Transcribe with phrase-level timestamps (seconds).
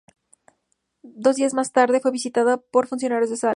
[1.03, 3.49] Dos días más tarde, fue visitada por funcionarios de Salem.